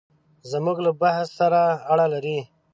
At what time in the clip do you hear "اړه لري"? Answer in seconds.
1.91-2.39